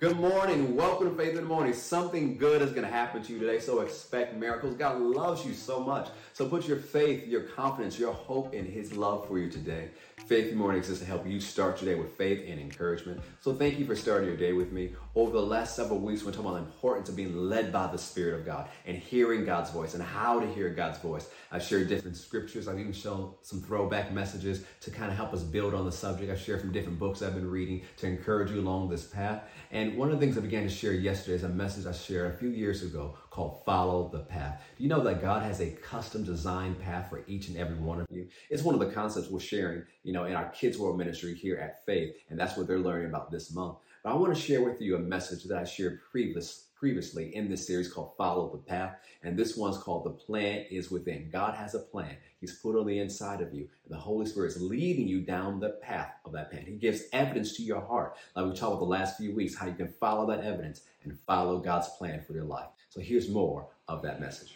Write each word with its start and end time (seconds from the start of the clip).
Good 0.00 0.16
morning. 0.16 0.76
Welcome 0.76 1.10
to 1.10 1.14
Faith 1.14 1.36
in 1.36 1.42
the 1.42 1.42
Morning. 1.42 1.74
Something 1.74 2.38
good 2.38 2.62
is 2.62 2.70
going 2.70 2.86
to 2.86 2.90
happen 2.90 3.22
to 3.22 3.32
you 3.34 3.38
today, 3.38 3.60
so 3.60 3.80
expect 3.80 4.34
miracles. 4.34 4.74
God 4.74 4.98
loves 4.98 5.44
you 5.44 5.52
so 5.52 5.78
much. 5.78 6.08
So 6.32 6.48
put 6.48 6.66
your 6.66 6.78
faith, 6.78 7.26
your 7.26 7.42
confidence, 7.42 7.98
your 7.98 8.14
hope 8.14 8.54
in 8.54 8.64
His 8.64 8.94
love 8.94 9.28
for 9.28 9.38
you 9.38 9.50
today. 9.50 9.90
Faith 10.26 10.44
in 10.44 10.50
the 10.52 10.56
Morning 10.56 10.78
exists 10.78 11.02
to 11.02 11.06
help 11.06 11.26
you 11.26 11.38
start 11.38 11.82
your 11.82 11.94
day 11.94 12.00
with 12.00 12.12
faith 12.12 12.44
and 12.48 12.58
encouragement. 12.58 13.20
So 13.42 13.52
thank 13.52 13.78
you 13.78 13.84
for 13.84 13.94
starting 13.94 14.26
your 14.26 14.38
day 14.38 14.54
with 14.54 14.72
me. 14.72 14.94
Over 15.14 15.32
the 15.32 15.42
last 15.42 15.76
several 15.76 15.98
weeks, 15.98 16.22
we're 16.22 16.30
talking 16.30 16.46
about 16.46 16.60
the 16.60 16.72
importance 16.72 17.10
of 17.10 17.16
being 17.16 17.36
led 17.36 17.70
by 17.70 17.86
the 17.88 17.98
Spirit 17.98 18.40
of 18.40 18.46
God 18.46 18.70
and 18.86 18.96
hearing 18.96 19.44
God's 19.44 19.70
voice 19.70 19.92
and 19.92 20.02
how 20.02 20.40
to 20.40 20.46
hear 20.54 20.70
God's 20.70 20.98
voice. 21.00 21.28
I've 21.52 21.62
shared 21.62 21.88
different 21.88 22.16
scriptures. 22.16 22.68
I've 22.68 22.78
even 22.78 22.92
shown 22.94 23.34
some 23.42 23.60
throwback 23.60 24.12
messages 24.12 24.64
to 24.80 24.90
kind 24.90 25.10
of 25.10 25.16
help 25.18 25.34
us 25.34 25.42
build 25.42 25.74
on 25.74 25.84
the 25.84 25.92
subject. 25.92 26.30
I've 26.30 26.40
shared 26.40 26.62
from 26.62 26.72
different 26.72 26.98
books 26.98 27.20
I've 27.20 27.34
been 27.34 27.50
reading 27.50 27.82
to 27.98 28.06
encourage 28.06 28.50
you 28.50 28.60
along 28.60 28.88
this 28.88 29.04
path. 29.04 29.42
And 29.72 29.89
one 29.96 30.10
of 30.10 30.18
the 30.18 30.24
things 30.24 30.36
I 30.36 30.40
began 30.40 30.62
to 30.62 30.68
share 30.68 30.92
yesterday 30.92 31.36
is 31.36 31.42
a 31.42 31.48
message 31.48 31.86
I 31.86 31.92
shared 31.92 32.34
a 32.34 32.36
few 32.36 32.48
years 32.48 32.82
ago 32.82 33.16
called 33.30 33.62
Follow 33.64 34.08
the 34.12 34.20
Path. 34.20 34.62
Do 34.76 34.82
you 34.82 34.88
know 34.88 35.02
that 35.02 35.20
God 35.20 35.42
has 35.42 35.60
a 35.60 35.70
custom 35.70 36.24
designed 36.24 36.80
path 36.80 37.08
for 37.08 37.24
each 37.26 37.48
and 37.48 37.56
every 37.56 37.76
one 37.76 38.00
of 38.00 38.06
you? 38.10 38.28
It's 38.50 38.62
one 38.62 38.74
of 38.74 38.80
the 38.80 38.92
concepts 38.92 39.28
we're 39.28 39.40
sharing, 39.40 39.84
you 40.02 40.12
know, 40.12 40.24
in 40.24 40.34
our 40.34 40.48
Kids 40.50 40.78
World 40.78 40.98
Ministry 40.98 41.34
here 41.34 41.56
at 41.56 41.84
Faith, 41.86 42.14
and 42.28 42.38
that's 42.38 42.56
what 42.56 42.66
they're 42.66 42.78
learning 42.78 43.08
about 43.08 43.30
this 43.30 43.52
month. 43.54 43.78
But 44.02 44.10
I 44.10 44.16
want 44.16 44.34
to 44.34 44.40
share 44.40 44.62
with 44.62 44.80
you 44.80 44.96
a 44.96 45.00
message 45.00 45.44
that 45.44 45.58
I 45.58 45.64
shared 45.64 46.00
previous, 46.10 46.68
previously 46.80 47.36
in 47.36 47.50
this 47.50 47.66
series 47.66 47.92
called 47.92 48.12
Follow 48.16 48.50
the 48.50 48.58
Path. 48.58 48.96
And 49.22 49.38
this 49.38 49.54
one's 49.54 49.76
called 49.76 50.06
The 50.06 50.10
Plan 50.10 50.64
is 50.70 50.90
Within. 50.90 51.28
God 51.30 51.54
has 51.54 51.74
a 51.74 51.78
plan. 51.78 52.16
He's 52.40 52.58
put 52.58 52.74
on 52.74 52.86
the 52.86 52.98
inside 52.98 53.42
of 53.42 53.52
you. 53.52 53.68
And 53.84 53.94
the 53.94 54.00
Holy 54.00 54.24
Spirit 54.24 54.52
is 54.52 54.62
leading 54.62 55.06
you 55.06 55.20
down 55.20 55.60
the 55.60 55.78
path 55.82 56.14
of 56.24 56.32
that 56.32 56.50
plan. 56.50 56.64
He 56.64 56.72
gives 56.72 57.02
evidence 57.12 57.54
to 57.56 57.62
your 57.62 57.82
heart. 57.82 58.16
Like 58.34 58.46
we 58.46 58.52
talked 58.52 58.72
about 58.72 58.78
the 58.78 58.84
last 58.86 59.18
few 59.18 59.34
weeks, 59.34 59.54
how 59.54 59.66
you 59.66 59.74
can 59.74 59.92
follow 60.00 60.26
that 60.28 60.42
evidence 60.42 60.80
and 61.04 61.18
follow 61.26 61.58
God's 61.58 61.88
plan 61.98 62.22
for 62.26 62.32
your 62.32 62.44
life. 62.44 62.68
So 62.88 63.00
here's 63.00 63.28
more 63.28 63.68
of 63.86 64.00
that 64.02 64.18
message. 64.18 64.54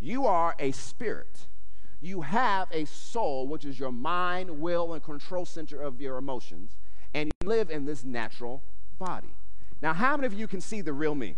You 0.00 0.26
are 0.26 0.56
a 0.58 0.72
spirit. 0.72 1.46
You 2.00 2.22
have 2.22 2.68
a 2.72 2.86
soul, 2.86 3.46
which 3.46 3.66
is 3.66 3.78
your 3.78 3.92
mind, 3.92 4.48
will, 4.58 4.94
and 4.94 5.04
control 5.04 5.44
center 5.44 5.82
of 5.82 6.00
your 6.00 6.16
emotions, 6.16 6.78
and 7.14 7.30
you 7.40 7.48
live 7.48 7.70
in 7.70 7.84
this 7.84 8.02
natural 8.02 8.62
body. 8.98 9.34
Now, 9.82 9.92
how 9.92 10.16
many 10.16 10.26
of 10.26 10.32
you 10.32 10.46
can 10.46 10.60
see 10.60 10.80
the 10.80 10.92
real 10.92 11.14
me? 11.14 11.34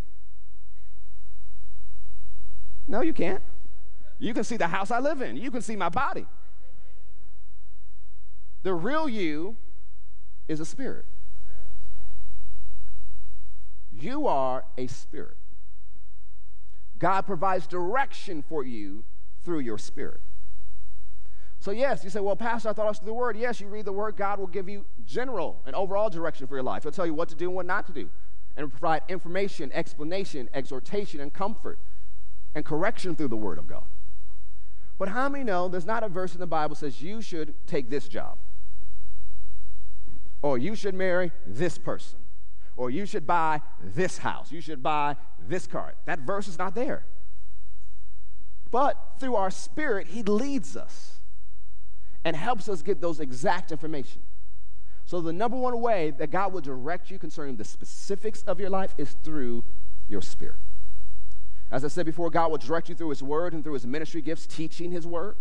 No, 2.86 3.00
you 3.00 3.14
can't. 3.14 3.42
You 4.18 4.34
can 4.34 4.44
see 4.44 4.58
the 4.58 4.68
house 4.68 4.90
I 4.90 5.00
live 5.00 5.22
in, 5.22 5.36
you 5.36 5.50
can 5.50 5.62
see 5.62 5.76
my 5.76 5.88
body. 5.88 6.26
The 8.62 8.74
real 8.74 9.08
you 9.08 9.56
is 10.46 10.60
a 10.60 10.64
spirit. 10.64 11.04
You 13.90 14.26
are 14.26 14.64
a 14.76 14.86
spirit. 14.86 15.36
God 16.98 17.22
provides 17.22 17.66
direction 17.66 18.42
for 18.42 18.64
you 18.64 19.04
through 19.44 19.60
your 19.60 19.78
spirit. 19.78 20.20
So, 21.60 21.70
yes, 21.70 22.04
you 22.04 22.10
say, 22.10 22.20
well, 22.20 22.36
Pastor, 22.36 22.68
I 22.68 22.72
thought 22.74 22.86
I 22.86 22.88
was 22.88 22.98
the 22.98 23.14
Word. 23.14 23.36
Yes, 23.36 23.60
you 23.60 23.68
read 23.68 23.86
the 23.86 23.92
Word, 23.92 24.16
God 24.16 24.38
will 24.38 24.46
give 24.46 24.68
you 24.68 24.84
general 25.06 25.62
and 25.66 25.74
overall 25.74 26.10
direction 26.10 26.46
for 26.46 26.56
your 26.56 26.62
life. 26.62 26.82
He'll 26.82 26.92
tell 26.92 27.06
you 27.06 27.14
what 27.14 27.28
to 27.30 27.34
do 27.34 27.46
and 27.46 27.54
what 27.54 27.66
not 27.66 27.86
to 27.86 27.92
do, 27.92 28.10
and 28.56 28.70
provide 28.70 29.02
information, 29.08 29.70
explanation, 29.72 30.48
exhortation, 30.54 31.20
and 31.20 31.32
comfort 31.32 31.78
and 32.54 32.64
correction 32.64 33.16
through 33.16 33.28
the 33.28 33.36
Word 33.36 33.58
of 33.58 33.66
God. 33.66 33.84
But 34.98 35.08
how 35.08 35.28
many 35.28 35.44
know 35.44 35.68
there's 35.68 35.86
not 35.86 36.04
a 36.04 36.08
verse 36.08 36.34
in 36.34 36.40
the 36.40 36.46
Bible 36.46 36.76
says 36.76 37.02
you 37.02 37.20
should 37.20 37.54
take 37.66 37.90
this 37.90 38.06
job, 38.06 38.38
or 40.40 40.56
you 40.56 40.76
should 40.76 40.94
marry 40.94 41.32
this 41.46 41.78
person, 41.78 42.20
or 42.76 42.90
you 42.90 43.06
should 43.06 43.26
buy 43.26 43.60
this 43.82 44.18
house, 44.18 44.52
you 44.52 44.60
should 44.60 44.82
buy 44.82 45.16
this 45.48 45.66
car. 45.66 45.94
That 46.04 46.20
verse 46.20 46.46
is 46.46 46.58
not 46.58 46.74
there. 46.74 47.04
But 48.70 49.14
through 49.18 49.36
our 49.36 49.50
spirit, 49.50 50.08
He 50.08 50.22
leads 50.22 50.76
us 50.76 51.20
and 52.24 52.34
helps 52.36 52.68
us 52.68 52.82
get 52.82 53.00
those 53.00 53.20
exact 53.20 53.72
information. 53.72 54.22
So, 55.06 55.20
the 55.20 55.32
number 55.32 55.56
one 55.56 55.80
way 55.80 56.12
that 56.12 56.30
God 56.30 56.52
will 56.52 56.62
direct 56.62 57.10
you 57.10 57.18
concerning 57.18 57.56
the 57.56 57.64
specifics 57.64 58.42
of 58.42 58.58
your 58.58 58.70
life 58.70 58.94
is 58.96 59.16
through 59.22 59.64
your 60.08 60.22
spirit. 60.22 60.58
As 61.70 61.84
I 61.84 61.88
said 61.88 62.06
before, 62.06 62.30
God 62.30 62.50
will 62.50 62.58
direct 62.58 62.88
you 62.88 62.94
through 62.94 63.10
His 63.10 63.22
Word 63.22 63.52
and 63.52 63.62
through 63.62 63.74
His 63.74 63.86
ministry 63.86 64.22
gifts, 64.22 64.46
teaching 64.46 64.92
His 64.92 65.06
Word. 65.06 65.36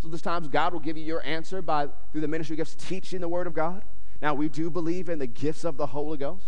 So, 0.00 0.08
there's 0.08 0.22
times 0.22 0.48
God 0.48 0.72
will 0.72 0.80
give 0.80 0.98
you 0.98 1.04
your 1.04 1.24
answer 1.24 1.62
by 1.62 1.88
through 2.10 2.20
the 2.20 2.28
ministry 2.28 2.56
gifts, 2.56 2.74
teaching 2.74 3.20
the 3.20 3.28
Word 3.28 3.46
of 3.46 3.54
God. 3.54 3.82
Now, 4.20 4.34
we 4.34 4.48
do 4.48 4.70
believe 4.70 5.08
in 5.08 5.18
the 5.18 5.26
gifts 5.26 5.64
of 5.64 5.76
the 5.78 5.86
Holy 5.86 6.18
Ghost. 6.18 6.44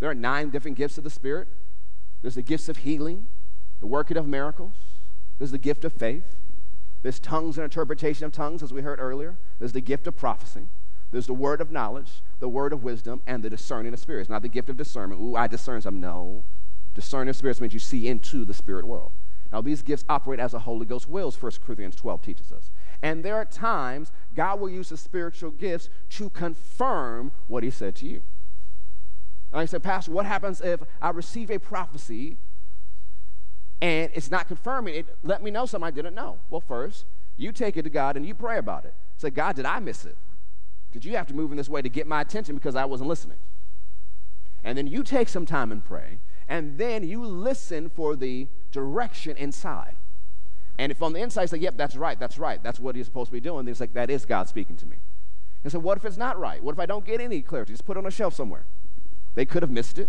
There 0.00 0.08
are 0.08 0.14
nine 0.14 0.50
different 0.50 0.76
gifts 0.76 0.96
of 0.96 1.04
the 1.04 1.10
Spirit. 1.10 1.48
There's 2.22 2.34
the 2.34 2.42
gifts 2.42 2.68
of 2.68 2.78
healing, 2.78 3.26
the 3.80 3.86
working 3.86 4.16
of 4.16 4.26
miracles. 4.26 4.74
There's 5.38 5.50
the 5.50 5.58
gift 5.58 5.84
of 5.84 5.92
faith. 5.92 6.36
There's 7.02 7.20
tongues 7.20 7.58
and 7.58 7.64
interpretation 7.64 8.24
of 8.24 8.32
tongues, 8.32 8.62
as 8.62 8.72
we 8.72 8.82
heard 8.82 8.98
earlier. 9.00 9.38
There's 9.58 9.72
the 9.72 9.80
gift 9.80 10.06
of 10.06 10.16
prophecy. 10.16 10.66
There's 11.10 11.26
the 11.26 11.34
word 11.34 11.60
of 11.60 11.70
knowledge, 11.70 12.22
the 12.38 12.48
word 12.48 12.72
of 12.72 12.82
wisdom, 12.82 13.22
and 13.26 13.42
the 13.42 13.50
discerning 13.50 13.92
of 13.92 13.98
spirits. 13.98 14.28
Not 14.28 14.42
the 14.42 14.48
gift 14.48 14.68
of 14.68 14.76
discernment. 14.76 15.20
Ooh, 15.20 15.36
I 15.36 15.46
discern 15.46 15.80
some. 15.80 16.00
No. 16.00 16.44
Discerning 16.94 17.30
of 17.30 17.36
spirits 17.36 17.60
means 17.60 17.72
you 17.72 17.78
see 17.78 18.08
into 18.08 18.44
the 18.44 18.54
spirit 18.54 18.84
world. 18.84 19.12
Now, 19.50 19.62
these 19.62 19.80
gifts 19.80 20.04
operate 20.08 20.40
as 20.40 20.52
the 20.52 20.58
Holy 20.58 20.84
Ghost 20.84 21.08
wills, 21.08 21.40
1 21.40 21.52
Corinthians 21.64 21.96
12 21.96 22.20
teaches 22.20 22.52
us. 22.52 22.70
And 23.02 23.24
there 23.24 23.36
are 23.36 23.46
times 23.46 24.12
God 24.34 24.60
will 24.60 24.68
use 24.68 24.90
the 24.90 24.96
spiritual 24.98 25.50
gifts 25.50 25.88
to 26.10 26.28
confirm 26.30 27.32
what 27.46 27.62
He 27.62 27.70
said 27.70 27.94
to 27.96 28.06
you. 28.06 28.22
I 29.52 29.64
said, 29.64 29.82
Pastor, 29.82 30.10
what 30.10 30.26
happens 30.26 30.60
if 30.60 30.80
I 31.00 31.10
receive 31.10 31.50
a 31.50 31.58
prophecy 31.58 32.36
and 33.80 34.10
it's 34.12 34.30
not 34.30 34.46
confirming 34.46 34.94
it? 34.94 35.16
Let 35.22 35.42
me 35.42 35.50
know 35.50 35.64
something 35.64 35.86
I 35.86 35.90
didn't 35.90 36.14
know. 36.14 36.38
Well, 36.50 36.60
first, 36.60 37.06
you 37.38 37.52
take 37.52 37.78
it 37.78 37.84
to 37.84 37.90
God 37.90 38.16
and 38.16 38.26
you 38.26 38.34
pray 38.34 38.58
about 38.58 38.84
it. 38.84 38.94
Say, 39.16 39.30
God, 39.30 39.56
did 39.56 39.64
I 39.64 39.78
miss 39.78 40.04
it? 40.04 40.18
Did 40.92 41.04
you 41.04 41.16
have 41.16 41.26
to 41.28 41.34
move 41.34 41.50
in 41.50 41.56
this 41.56 41.68
way 41.68 41.82
to 41.82 41.88
get 41.88 42.06
my 42.06 42.20
attention 42.20 42.54
because 42.54 42.74
I 42.74 42.84
wasn't 42.84 43.08
listening? 43.08 43.38
And 44.64 44.76
then 44.76 44.86
you 44.86 45.02
take 45.02 45.28
some 45.28 45.46
time 45.46 45.70
and 45.70 45.84
pray, 45.84 46.18
and 46.48 46.78
then 46.78 47.06
you 47.06 47.24
listen 47.24 47.88
for 47.90 48.16
the 48.16 48.48
direction 48.72 49.36
inside. 49.36 49.96
And 50.78 50.92
if 50.92 51.02
on 51.02 51.12
the 51.12 51.20
inside 51.20 51.42
you 51.42 51.48
say, 51.48 51.58
yep, 51.58 51.76
that's 51.76 51.96
right, 51.96 52.18
that's 52.18 52.38
right, 52.38 52.62
that's 52.62 52.80
what 52.80 52.94
you're 52.94 53.04
supposed 53.04 53.28
to 53.28 53.32
be 53.32 53.40
doing, 53.40 53.64
then 53.64 53.72
it's 53.72 53.80
like, 53.80 53.94
that 53.94 54.10
is 54.10 54.24
God 54.24 54.48
speaking 54.48 54.76
to 54.76 54.86
me. 54.86 54.96
And 55.64 55.72
so, 55.72 55.78
what 55.78 55.98
if 55.98 56.04
it's 56.04 56.16
not 56.16 56.38
right? 56.38 56.62
What 56.62 56.72
if 56.72 56.78
I 56.78 56.86
don't 56.86 57.04
get 57.04 57.20
any 57.20 57.42
clarity? 57.42 57.72
Just 57.72 57.84
put 57.84 57.96
it 57.96 57.98
on 57.98 58.06
a 58.06 58.10
shelf 58.10 58.34
somewhere. 58.34 58.64
They 59.34 59.44
could 59.44 59.62
have 59.62 59.70
missed 59.70 59.98
it, 59.98 60.08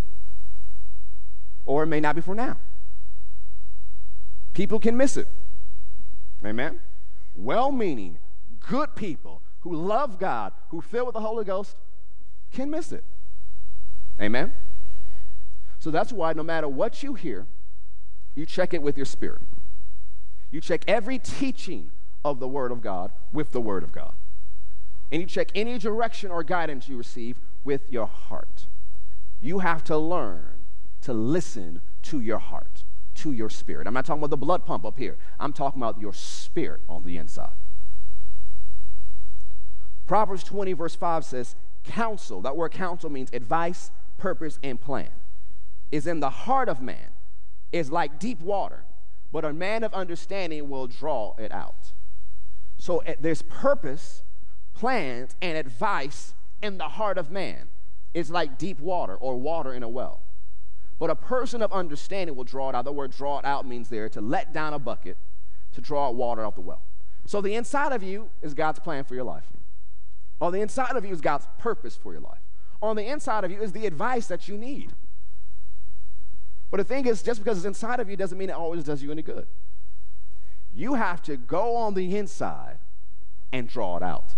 or 1.66 1.84
it 1.84 1.88
may 1.88 2.00
not 2.00 2.16
be 2.16 2.22
for 2.22 2.36
now. 2.36 2.58
People 4.54 4.80
can 4.80 4.96
miss 4.96 5.18
it. 5.18 5.28
Amen? 6.46 6.80
Well 7.36 7.72
meaning, 7.72 8.18
good 8.60 8.96
people 8.96 9.42
who 9.62 9.76
love 9.76 10.20
God, 10.20 10.54
who 10.70 10.82
fill 10.82 11.06
with 11.06 11.14
the 11.14 11.20
Holy 11.20 11.44
Ghost, 11.44 11.76
can 12.52 12.70
miss 12.70 12.92
it. 12.92 13.04
Amen? 14.22 14.54
So 15.80 15.92
that's 15.92 16.12
why 16.12 16.34
no 16.34 16.44
matter 16.44 16.68
what 16.68 17.04
you 17.04 17.14
hear, 17.14 17.46
you 18.36 18.46
check 18.46 18.74
it 18.74 18.82
with 18.82 18.98
your 18.98 19.06
spirit. 19.06 19.42
You 20.52 20.62
check 20.62 20.84
every 20.88 21.20
teaching 21.20 21.92
of 22.24 22.40
the 22.40 22.48
Word 22.48 22.72
of 22.72 22.82
God 22.82 23.12
with 23.32 23.52
the 23.52 23.62
Word 23.62 23.84
of 23.84 23.92
God. 23.92 24.14
And 25.12 25.22
you 25.22 25.28
check 25.28 25.52
any 25.56 25.78
direction 25.78 26.32
or 26.32 26.44
guidance 26.44 26.88
you 26.88 26.98
receive 26.98 27.40
with 27.64 27.92
your 27.92 28.08
heart. 28.08 28.68
You 29.42 29.60
have 29.60 29.84
to 29.86 29.98
learn 29.98 30.60
to 31.02 31.14
listen 31.14 31.82
to 32.04 32.20
your 32.20 32.40
heart, 32.40 32.84
to 33.16 33.32
your 33.32 33.50
spirit. 33.50 33.88
I'm 33.88 33.94
not 33.94 34.06
talking 34.06 34.20
about 34.20 34.30
the 34.30 34.38
blood 34.38 34.66
pump 34.66 34.86
up 34.86 34.98
here, 34.98 35.18
I'm 35.40 35.54
talking 35.54 35.82
about 35.82 36.00
your 36.00 36.14
spirit 36.14 36.82
on 36.90 37.04
the 37.04 37.18
inside. 37.18 37.54
Proverbs 40.10 40.44
20, 40.44 40.74
verse 40.74 40.96
5 40.96 41.24
says, 41.24 41.56
Counsel, 41.84 42.42
that 42.42 42.58
word 42.58 42.72
counsel 42.72 43.12
means 43.12 43.30
advice, 43.32 43.92
purpose, 44.18 44.58
and 44.64 44.82
plan, 44.82 45.12
is 45.92 46.08
in 46.08 46.20
the 46.20 46.32
heart 46.32 46.68
of 46.68 46.82
man, 46.82 47.12
is 47.72 47.92
like 47.92 48.18
deep 48.18 48.42
water, 48.42 48.86
but 49.32 49.46
a 49.46 49.54
man 49.54 49.84
of 49.84 49.94
understanding 49.94 50.68
will 50.68 50.88
draw 50.88 51.36
it 51.38 51.52
out. 51.52 51.92
So 52.80 53.04
eh, 53.06 53.18
there's 53.20 53.44
purpose, 53.44 54.24
plans, 54.74 55.36
and 55.44 55.56
advice 55.56 56.34
in 56.60 56.80
the 56.80 56.90
heart 56.90 57.20
of 57.20 57.30
man. 57.30 57.68
It's 58.16 58.32
like 58.32 58.58
deep 58.58 58.80
water 58.80 59.14
or 59.14 59.40
water 59.40 59.76
in 59.76 59.84
a 59.84 59.90
well. 59.90 60.24
But 60.98 61.12
a 61.12 61.16
person 61.16 61.62
of 61.62 61.72
understanding 61.72 62.36
will 62.36 62.46
draw 62.46 62.70
it 62.70 62.76
out. 62.76 62.84
The 62.84 62.92
word 62.92 63.12
draw 63.12 63.38
it 63.38 63.46
out 63.46 63.68
means 63.68 63.90
there 63.90 64.10
to 64.10 64.22
let 64.22 64.54
down 64.54 64.74
a 64.74 64.80
bucket 64.80 65.18
to 65.74 65.82
draw 65.82 66.10
water 66.10 66.44
out 66.44 66.56
the 66.56 66.62
well. 66.62 66.82
So 67.28 67.42
the 67.42 67.54
inside 67.54 67.92
of 67.92 68.02
you 68.02 68.32
is 68.42 68.56
God's 68.56 68.80
plan 68.80 69.04
for 69.04 69.14
your 69.14 69.24
life. 69.24 69.46
On 70.42 70.52
the 70.52 70.62
inside 70.62 70.96
of 70.96 71.06
you 71.06 71.12
is 71.12 71.22
God's 71.22 71.48
purpose 71.58 71.96
for 71.96 72.14
your 72.14 72.22
life. 72.22 72.40
On 72.82 72.96
the 72.96 73.06
inside 73.06 73.44
of 73.44 73.52
you 73.52 73.62
is 73.62 73.74
the 73.74 73.86
advice 73.86 74.28
that 74.28 74.48
you 74.48 74.58
need. 74.58 74.94
But 76.72 76.78
the 76.78 76.84
thing 76.84 77.06
is, 77.08 77.24
just 77.24 77.44
because 77.44 77.58
it's 77.58 77.66
inside 77.66 78.00
of 78.00 78.10
you 78.10 78.16
doesn't 78.16 78.38
mean 78.38 78.50
it 78.50 78.56
always 78.56 78.84
does 78.84 79.04
you 79.04 79.12
any 79.12 79.22
good. 79.22 79.48
You 80.74 80.94
have 80.94 81.22
to 81.24 81.36
go 81.36 81.76
on 81.76 81.94
the 81.96 82.16
inside 82.16 82.78
and 83.52 83.68
draw 83.68 83.98
it 83.98 84.04
out. 84.04 84.36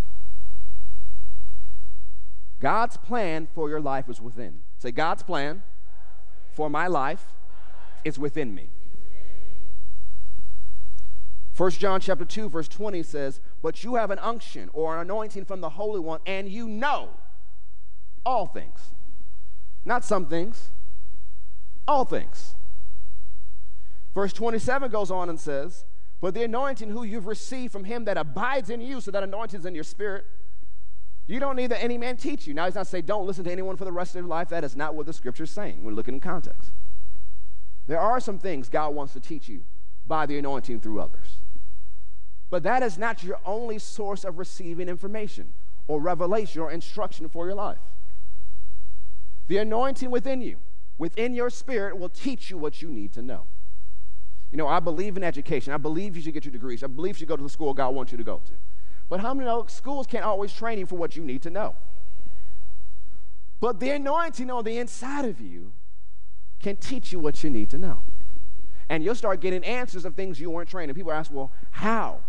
God's 2.60 2.96
plan 2.96 3.48
for 3.54 3.70
your 3.70 3.82
life 3.82 4.08
is 4.08 4.22
within. 4.22 4.62
Say, 4.78 4.92
God's 4.92 5.24
plan 5.24 5.64
for 6.54 6.70
my 6.70 6.88
life 6.88 7.26
is 8.06 8.18
within 8.18 8.56
me. 8.56 8.70
1 11.56 11.72
John 11.72 12.00
chapter 12.00 12.26
2 12.26 12.50
verse 12.50 12.68
20 12.68 13.04
says, 13.04 13.42
"But 13.62 13.84
you 13.84 13.96
have 13.96 14.12
an 14.12 14.20
unction 14.20 14.70
or 14.74 14.96
an 14.96 15.02
anointing 15.02 15.46
from 15.46 15.62
the 15.62 15.70
Holy 15.70 16.00
One, 16.00 16.22
and 16.26 16.50
you 16.50 16.68
know 16.68 17.10
all 18.26 18.48
things." 18.48 18.92
Not 19.84 20.04
some 20.04 20.26
things, 20.28 20.72
all 21.88 22.06
things. 22.06 22.56
Verse 24.14 24.34
27 24.34 24.92
goes 24.92 25.10
on 25.10 25.30
and 25.30 25.40
says, 25.40 25.86
But 26.20 26.34
the 26.34 26.44
anointing 26.44 26.90
who 26.90 27.04
you've 27.04 27.26
received 27.26 27.72
from 27.72 27.86
him 27.86 28.06
that 28.06 28.18
abides 28.18 28.70
in 28.70 28.82
you, 28.82 29.02
so 29.02 29.12
that 29.12 29.24
anointing 29.24 29.60
is 29.60 29.66
in 29.66 29.74
your 29.74 29.84
spirit, 29.84 30.26
you 31.26 31.40
don't 31.40 31.56
need 31.56 31.68
that 31.72 31.82
any 31.82 31.98
man 31.98 32.18
teach 32.18 32.46
you. 32.46 32.54
Now, 32.54 32.66
he's 32.66 32.76
not 32.76 32.88
saying 32.88 33.06
don't 33.06 33.26
listen 33.26 33.44
to 33.46 33.52
anyone 33.52 33.78
for 33.78 33.86
the 33.86 33.92
rest 33.92 34.16
of 34.16 34.22
your 34.22 34.28
life. 34.28 34.50
That 34.50 34.64
is 34.64 34.76
not 34.76 34.96
what 34.96 35.06
the 35.06 35.14
scripture 35.14 35.44
is 35.44 35.52
saying. 35.52 35.84
We're 35.84 35.94
looking 35.94 36.14
in 36.14 36.20
context. 36.20 36.72
There 37.88 38.00
are 38.00 38.20
some 38.20 38.38
things 38.38 38.70
God 38.70 38.94
wants 38.94 39.14
to 39.14 39.20
teach 39.20 39.48
you 39.48 39.64
by 40.06 40.26
the 40.26 40.38
anointing 40.38 40.82
through 40.82 41.00
others. 41.00 41.41
But 42.52 42.64
that 42.64 42.84
is 42.84 43.00
not 43.00 43.24
your 43.24 43.40
only 43.46 43.80
source 43.80 44.24
of 44.24 44.38
receiving 44.38 44.90
information 44.90 45.54
or 45.88 46.00
revelation 46.00 46.62
or 46.62 46.70
instruction 46.70 47.28
for 47.30 47.46
your 47.48 47.56
life. 47.56 47.80
The 49.48 49.58
anointing 49.58 50.12
within 50.12 50.42
you, 50.42 50.58
within 50.98 51.34
your 51.34 51.50
spirit, 51.50 51.98
will 51.98 52.10
teach 52.10 52.52
you 52.52 52.58
what 52.58 52.82
you 52.82 52.90
need 52.90 53.14
to 53.14 53.22
know. 53.22 53.46
You 54.52 54.58
know, 54.58 54.68
I 54.68 54.82
believe 54.82 55.16
in 55.16 55.24
education. 55.24 55.72
I 55.72 55.78
believe 55.78 56.18
you 56.18 56.22
should 56.22 56.34
get 56.34 56.44
your 56.44 56.52
degrees. 56.52 56.84
I 56.84 56.88
believe 56.88 57.16
you 57.16 57.20
should 57.20 57.30
go 57.30 57.38
to 57.38 57.44
the 57.44 57.50
school 57.50 57.74
God 57.74 57.96
wants 57.96 58.12
you 58.12 58.18
to 58.18 58.24
go 58.24 58.42
to. 58.46 58.52
But 59.08 59.22
how 59.22 59.34
many 59.34 59.46
know 59.46 59.66
schools 59.68 60.06
can't 60.06 60.26
always 60.26 60.54
train 60.54 60.78
you 60.78 60.86
for 60.86 60.98
what 60.98 61.16
you 61.16 61.24
need 61.24 61.42
to 61.44 61.50
know? 61.50 61.76
But 63.62 63.80
the 63.80 63.92
anointing 63.92 64.50
on 64.52 64.66
the 64.66 64.78
inside 64.78 65.24
of 65.24 65.40
you 65.40 65.72
can 66.60 66.76
teach 66.76 67.14
you 67.14 67.20
what 67.20 67.44
you 67.44 67.50
need 67.50 67.70
to 67.70 67.78
know. 67.78 68.04
And 68.90 69.06
you'll 69.06 69.16
start 69.16 69.40
getting 69.40 69.64
answers 69.64 70.04
of 70.04 70.16
things 70.16 70.38
you 70.40 70.50
weren't 70.50 70.68
trained. 70.68 70.90
And 70.90 70.98
people 70.98 71.14
ask, 71.14 71.32
well, 71.32 71.52
how? 71.72 72.20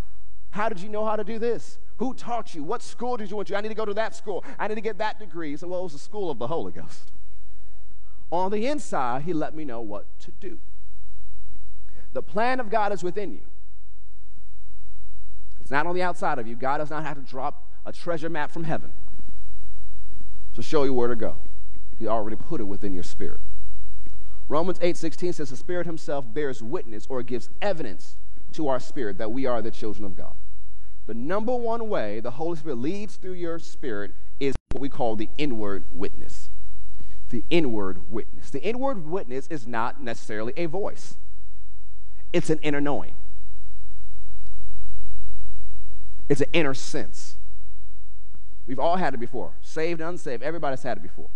How 0.52 0.68
did 0.68 0.80
you 0.80 0.88
know 0.88 1.04
how 1.04 1.16
to 1.16 1.24
do 1.24 1.38
this? 1.38 1.78
Who 1.96 2.14
taught 2.14 2.54
you? 2.54 2.62
What 2.62 2.82
school 2.82 3.16
did 3.16 3.30
you 3.30 3.36
went 3.36 3.48
to? 3.48 3.56
I 3.56 3.60
need 3.62 3.68
to 3.68 3.74
go 3.74 3.86
to 3.86 3.94
that 3.94 4.14
school. 4.14 4.44
I 4.58 4.68
need 4.68 4.74
to 4.76 4.80
get 4.80 4.98
that 4.98 5.18
degree. 5.18 5.56
So, 5.56 5.66
well, 5.66 5.80
it 5.80 5.84
was 5.84 5.92
the 5.94 5.98
school 5.98 6.30
of 6.30 6.38
the 6.38 6.46
Holy 6.46 6.72
Ghost. 6.72 7.10
On 8.30 8.50
the 8.50 8.66
inside, 8.66 9.22
he 9.22 9.32
let 9.32 9.54
me 9.54 9.64
know 9.64 9.80
what 9.80 10.18
to 10.20 10.30
do. 10.40 10.58
The 12.12 12.22
plan 12.22 12.60
of 12.60 12.70
God 12.70 12.92
is 12.92 13.02
within 13.02 13.32
you. 13.32 13.40
It's 15.60 15.70
not 15.70 15.86
on 15.86 15.94
the 15.94 16.02
outside 16.02 16.38
of 16.38 16.46
you. 16.46 16.54
God 16.54 16.78
does 16.78 16.90
not 16.90 17.02
have 17.04 17.16
to 17.16 17.22
drop 17.22 17.66
a 17.86 17.92
treasure 17.92 18.28
map 18.28 18.50
from 18.50 18.64
heaven 18.64 18.92
to 20.54 20.62
show 20.62 20.84
you 20.84 20.92
where 20.92 21.08
to 21.08 21.16
go. 21.16 21.36
He 21.98 22.06
already 22.06 22.36
put 22.36 22.60
it 22.60 22.64
within 22.64 22.92
your 22.92 23.04
spirit. 23.04 23.40
Romans 24.48 24.78
8:16 24.80 25.32
says 25.32 25.48
the 25.48 25.56
Spirit 25.56 25.86
himself 25.86 26.26
bears 26.32 26.62
witness 26.62 27.06
or 27.08 27.22
gives 27.22 27.48
evidence 27.62 28.18
to 28.52 28.68
our 28.68 28.80
spirit 28.80 29.16
that 29.18 29.32
we 29.32 29.46
are 29.46 29.62
the 29.62 29.70
children 29.70 30.04
of 30.04 30.14
God. 30.14 30.34
The 31.06 31.14
number 31.14 31.54
one 31.54 31.88
way 31.88 32.20
the 32.20 32.32
Holy 32.32 32.56
Spirit 32.56 32.78
leads 32.78 33.16
through 33.16 33.32
your 33.32 33.58
spirit 33.58 34.12
is 34.38 34.54
what 34.72 34.80
we 34.80 34.88
call 34.88 35.16
the 35.16 35.28
inward 35.36 35.84
witness. 35.92 36.50
The 37.30 37.44
inward 37.50 38.10
witness. 38.10 38.50
The 38.50 38.62
inward 38.62 39.06
witness 39.06 39.46
is 39.48 39.66
not 39.66 40.02
necessarily 40.02 40.52
a 40.56 40.66
voice, 40.66 41.16
it's 42.32 42.50
an 42.50 42.58
inner 42.62 42.80
knowing, 42.80 43.14
it's 46.28 46.40
an 46.40 46.48
inner 46.52 46.74
sense. 46.74 47.36
We've 48.64 48.78
all 48.78 48.96
had 48.96 49.12
it 49.12 49.18
before, 49.18 49.54
saved, 49.60 50.00
and 50.00 50.10
unsaved. 50.10 50.42
Everybody's 50.42 50.84
had 50.84 50.96
it 50.96 51.02
before. 51.02 51.28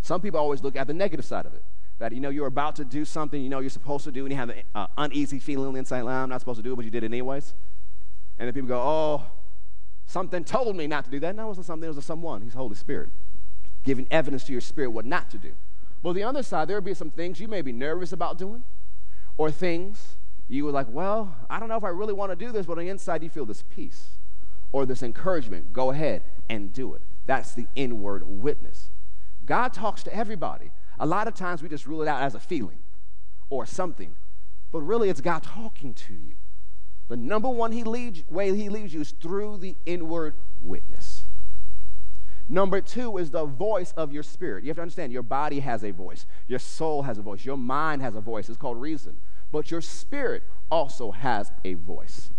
Some 0.00 0.20
people 0.20 0.40
always 0.40 0.60
look 0.62 0.74
at 0.74 0.88
the 0.88 0.92
negative 0.92 1.24
side 1.24 1.46
of 1.46 1.54
it 1.54 1.62
that 1.98 2.12
you 2.12 2.20
know 2.20 2.30
you're 2.30 2.48
about 2.48 2.74
to 2.74 2.84
do 2.84 3.04
something 3.04 3.40
you 3.40 3.48
know 3.48 3.60
you're 3.60 3.70
supposed 3.70 4.02
to 4.04 4.10
do, 4.10 4.24
and 4.24 4.32
you 4.32 4.36
have 4.36 4.48
an 4.48 4.62
uh, 4.74 4.88
uneasy 4.98 5.38
feeling 5.38 5.76
inside, 5.76 6.02
like, 6.02 6.14
I'm 6.14 6.28
not 6.28 6.40
supposed 6.40 6.58
to 6.58 6.62
do 6.62 6.72
it, 6.72 6.76
but 6.76 6.84
you 6.84 6.90
did 6.90 7.04
it 7.04 7.06
anyways. 7.06 7.54
And 8.42 8.48
then 8.48 8.54
people 8.54 8.70
go, 8.70 8.80
oh, 8.80 9.22
something 10.04 10.42
told 10.42 10.74
me 10.74 10.88
not 10.88 11.04
to 11.04 11.12
do 11.12 11.20
that. 11.20 11.36
No, 11.36 11.44
it 11.44 11.46
wasn't 11.46 11.66
something, 11.66 11.84
it 11.84 11.90
was 11.90 11.96
a 11.96 12.02
someone. 12.02 12.42
He's 12.42 12.54
Holy 12.54 12.74
Spirit, 12.74 13.10
giving 13.84 14.08
evidence 14.10 14.42
to 14.46 14.52
your 14.52 14.60
spirit 14.60 14.90
what 14.90 15.04
not 15.04 15.30
to 15.30 15.38
do. 15.38 15.52
Well, 16.02 16.12
the 16.12 16.24
other 16.24 16.42
side, 16.42 16.66
there 16.66 16.76
will 16.76 16.84
be 16.84 16.92
some 16.92 17.12
things 17.12 17.38
you 17.38 17.46
may 17.46 17.62
be 17.62 17.70
nervous 17.70 18.12
about 18.12 18.38
doing, 18.38 18.64
or 19.38 19.52
things 19.52 20.16
you 20.48 20.64
were 20.64 20.72
like, 20.72 20.88
well, 20.90 21.36
I 21.48 21.60
don't 21.60 21.68
know 21.68 21.76
if 21.76 21.84
I 21.84 21.90
really 21.90 22.14
want 22.14 22.32
to 22.32 22.36
do 22.36 22.50
this, 22.50 22.66
but 22.66 22.78
on 22.78 22.84
the 22.84 22.90
inside 22.90 23.22
you 23.22 23.30
feel 23.30 23.46
this 23.46 23.62
peace 23.76 24.08
or 24.72 24.86
this 24.86 25.04
encouragement. 25.04 25.72
Go 25.72 25.92
ahead 25.92 26.24
and 26.50 26.72
do 26.72 26.94
it. 26.94 27.02
That's 27.26 27.54
the 27.54 27.68
inward 27.76 28.24
witness. 28.26 28.90
God 29.46 29.72
talks 29.72 30.02
to 30.02 30.12
everybody. 30.12 30.72
A 30.98 31.06
lot 31.06 31.28
of 31.28 31.34
times 31.34 31.62
we 31.62 31.68
just 31.68 31.86
rule 31.86 32.02
it 32.02 32.08
out 32.08 32.20
as 32.20 32.34
a 32.34 32.40
feeling 32.40 32.80
or 33.50 33.66
something, 33.66 34.16
but 34.72 34.80
really 34.80 35.10
it's 35.10 35.20
God 35.20 35.44
talking 35.44 35.94
to 35.94 36.12
you. 36.12 36.34
The 37.12 37.18
number 37.18 37.50
one 37.50 37.72
he 37.72 37.84
leads, 37.84 38.26
way 38.30 38.56
he 38.56 38.70
leads 38.70 38.94
you 38.94 39.02
is 39.02 39.10
through 39.10 39.58
the 39.58 39.76
inward 39.84 40.32
witness. 40.62 41.24
Number 42.48 42.80
two 42.80 43.18
is 43.18 43.30
the 43.30 43.44
voice 43.44 43.92
of 43.98 44.14
your 44.14 44.22
spirit. 44.22 44.64
You 44.64 44.70
have 44.70 44.76
to 44.76 44.80
understand 44.80 45.12
your 45.12 45.22
body 45.22 45.60
has 45.60 45.84
a 45.84 45.90
voice, 45.90 46.24
your 46.48 46.58
soul 46.58 47.02
has 47.02 47.18
a 47.18 47.20
voice, 47.20 47.44
your 47.44 47.58
mind 47.58 48.00
has 48.00 48.14
a 48.14 48.22
voice. 48.22 48.48
It's 48.48 48.56
called 48.56 48.80
reason. 48.80 49.18
But 49.50 49.70
your 49.70 49.82
spirit 49.82 50.42
also 50.70 51.10
has 51.10 51.52
a 51.66 51.74
voice. 51.74 52.30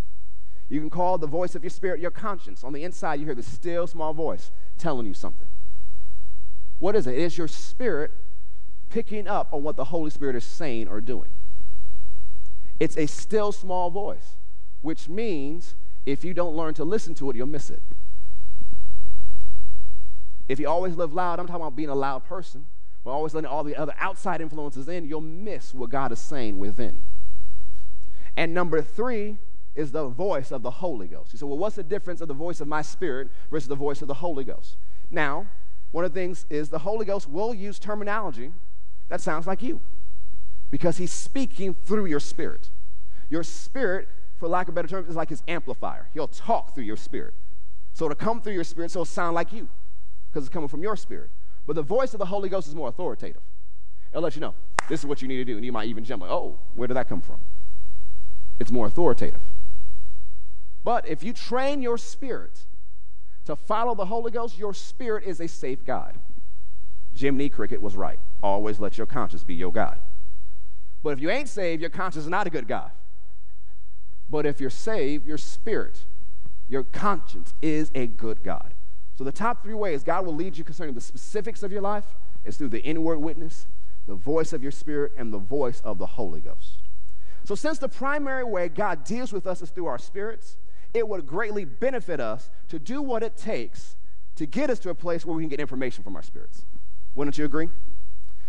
You 0.69 0.79
can 0.79 0.89
call 0.89 1.19
the 1.19 1.27
voice 1.27 1.53
of 1.53 1.61
your 1.63 1.69
spirit 1.69 1.99
your 1.99 2.09
conscience. 2.09 2.63
On 2.63 2.73
the 2.73 2.83
inside, 2.83 3.19
you 3.19 3.27
hear 3.27 3.35
the 3.35 3.43
still 3.43 3.85
small 3.85 4.11
voice 4.11 4.49
telling 4.79 5.05
you 5.05 5.13
something. 5.13 5.49
What 6.79 6.95
is 6.95 7.05
it? 7.05 7.13
It 7.13 7.21
is 7.21 7.37
your 7.37 7.47
spirit 7.47 8.09
picking 8.89 9.27
up 9.27 9.53
on 9.53 9.61
what 9.61 9.75
the 9.75 9.85
Holy 9.85 10.09
Spirit 10.09 10.35
is 10.35 10.43
saying 10.43 10.87
or 10.87 10.99
doing. 10.99 11.29
It's 12.79 12.97
a 12.97 13.05
still 13.05 13.51
small 13.51 13.91
voice, 13.91 14.37
which 14.83 15.09
means 15.09 15.73
if 16.05 16.23
you 16.23 16.35
don't 16.35 16.55
learn 16.55 16.75
to 16.75 16.83
listen 16.83 17.15
to 17.15 17.31
it, 17.31 17.35
you'll 17.35 17.47
miss 17.47 17.71
it. 17.71 17.81
If 20.47 20.59
you 20.59 20.69
always 20.69 20.95
live 20.95 21.13
loud, 21.13 21.39
I'm 21.39 21.47
talking 21.47 21.61
about 21.63 21.75
being 21.75 21.89
a 21.89 21.95
loud 21.95 22.25
person, 22.25 22.67
but 23.03 23.09
always 23.09 23.33
letting 23.33 23.49
all 23.49 23.63
the 23.63 23.75
other 23.75 23.95
outside 23.97 24.41
influences 24.41 24.87
in, 24.87 25.05
you'll 25.05 25.21
miss 25.21 25.73
what 25.73 25.89
God 25.89 26.11
is 26.11 26.19
saying 26.19 26.59
within. 26.59 27.01
And 28.37 28.53
number 28.53 28.81
three 28.83 29.37
is 29.73 29.91
the 29.91 30.07
voice 30.07 30.51
of 30.51 30.61
the 30.61 30.69
Holy 30.69 31.07
Ghost. 31.07 31.33
You 31.33 31.39
say, 31.39 31.45
well, 31.45 31.57
what's 31.57 31.77
the 31.77 31.83
difference 31.83 32.21
of 32.21 32.27
the 32.27 32.33
voice 32.35 32.61
of 32.61 32.67
my 32.67 32.83
spirit 32.83 33.31
versus 33.49 33.67
the 33.67 33.75
voice 33.75 34.03
of 34.03 34.07
the 34.07 34.13
Holy 34.15 34.43
Ghost? 34.43 34.77
Now, 35.09 35.47
one 35.91 36.05
of 36.05 36.13
the 36.13 36.19
things 36.19 36.45
is 36.49 36.69
the 36.69 36.79
Holy 36.79 37.05
Ghost 37.05 37.29
will 37.29 37.53
use 37.53 37.79
terminology 37.79 38.51
that 39.09 39.21
sounds 39.21 39.47
like 39.47 39.61
you 39.61 39.79
because 40.71 40.97
he's 40.97 41.11
speaking 41.11 41.73
through 41.73 42.05
your 42.05 42.19
spirit. 42.19 42.69
Your 43.29 43.43
spirit, 43.43 44.07
for 44.37 44.47
lack 44.47 44.67
of 44.67 44.75
better 44.75 44.87
terms, 44.87 45.09
is 45.09 45.15
like 45.15 45.29
his 45.29 45.43
amplifier. 45.47 46.07
He'll 46.13 46.27
talk 46.27 46.75
through 46.75 46.83
your 46.85 46.97
spirit. 46.97 47.33
So 47.93 48.09
to 48.09 48.15
come 48.15 48.41
through 48.41 48.53
your 48.53 48.63
spirit, 48.63 48.91
so 48.91 48.99
it'll 48.99 49.05
sound 49.05 49.35
like 49.35 49.53
you 49.53 49.69
because 50.29 50.45
it's 50.45 50.53
coming 50.53 50.67
from 50.67 50.81
your 50.81 50.95
spirit. 50.95 51.29
But 51.65 51.75
the 51.75 51.83
voice 51.83 52.13
of 52.13 52.19
the 52.19 52.25
Holy 52.25 52.49
Ghost 52.49 52.67
is 52.67 52.75
more 52.75 52.89
authoritative. 52.89 53.41
It'll 54.11 54.23
let 54.23 54.35
you 54.35 54.41
know 54.41 54.53
this 54.89 54.99
is 54.99 55.05
what 55.05 55.21
you 55.21 55.27
need 55.27 55.37
to 55.37 55.45
do. 55.45 55.55
And 55.55 55.65
you 55.65 55.71
might 55.71 55.87
even 55.87 56.03
jump 56.03 56.23
like, 56.23 56.31
oh, 56.31 56.59
where 56.75 56.87
did 56.87 56.95
that 56.95 57.07
come 57.07 57.21
from? 57.21 57.39
It's 58.59 58.71
more 58.71 58.87
authoritative. 58.87 59.41
But 60.83 61.07
if 61.07 61.23
you 61.23 61.33
train 61.33 61.81
your 61.81 61.97
spirit 61.97 62.65
to 63.45 63.55
follow 63.55 63.95
the 63.95 64.05
Holy 64.05 64.31
Ghost, 64.31 64.57
your 64.57 64.73
spirit 64.73 65.23
is 65.23 65.39
a 65.39 65.47
safe 65.47 65.85
guide. 65.85 66.19
Jiminy 67.15 67.49
Cricket 67.49 67.81
was 67.81 67.95
right. 67.95 68.19
Always 68.41 68.79
let 68.79 68.97
your 68.97 69.07
conscience 69.07 69.43
be 69.43 69.53
your 69.53 69.71
guide. 69.71 69.99
But 71.03 71.11
if 71.11 71.19
you 71.19 71.29
ain't 71.29 71.49
saved, 71.49 71.81
your 71.81 71.89
conscience 71.89 72.25
is 72.25 72.29
not 72.29 72.47
a 72.47 72.49
good 72.49 72.67
God. 72.67 72.91
But 74.33 74.47
if 74.47 74.59
you're 74.59 74.71
saved, 74.71 75.27
your 75.27 75.37
spirit, 75.37 76.05
your 76.67 76.83
conscience 76.83 77.53
is 77.61 77.91
a 77.93 78.07
good 78.07 78.43
God. 78.43 78.73
So 79.15 79.23
the 79.23 79.31
top 79.31 79.61
three 79.61 79.75
ways 79.75 80.01
God 80.01 80.25
will 80.25 80.33
lead 80.33 80.57
you 80.57 80.63
concerning 80.63 80.95
the 80.95 81.01
specifics 81.01 81.61
of 81.61 81.71
your 81.71 81.83
life 81.83 82.15
is 82.43 82.57
through 82.57 82.69
the 82.69 82.83
inward 82.83 83.19
witness, 83.19 83.67
the 84.07 84.15
voice 84.15 84.51
of 84.51 84.63
your 84.63 84.71
spirit, 84.71 85.11
and 85.15 85.31
the 85.31 85.37
voice 85.37 85.81
of 85.81 85.99
the 85.99 86.07
Holy 86.07 86.41
Ghost. 86.41 86.79
So 87.43 87.53
since 87.53 87.77
the 87.77 87.87
primary 87.87 88.43
way 88.43 88.69
God 88.69 89.03
deals 89.03 89.31
with 89.31 89.45
us 89.45 89.61
is 89.61 89.69
through 89.69 89.85
our 89.85 89.99
spirits, 89.99 90.57
it 90.95 91.07
would 91.07 91.27
greatly 91.27 91.63
benefit 91.63 92.19
us 92.19 92.49
to 92.69 92.79
do 92.79 93.03
what 93.03 93.21
it 93.21 93.37
takes 93.37 93.97
to 94.37 94.47
get 94.47 94.71
us 94.71 94.79
to 94.79 94.89
a 94.89 94.95
place 94.95 95.27
where 95.27 95.35
we 95.35 95.43
can 95.43 95.49
get 95.49 95.59
information 95.59 96.03
from 96.03 96.15
our 96.15 96.23
spirits. 96.23 96.65
Wouldn't 97.13 97.37
you 97.37 97.45
agree? 97.45 97.69